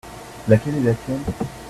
[0.47, 1.21] Laquelle est la tienne?